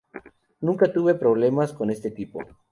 [0.61, 2.39] Nunca tuve problemas con este tipo.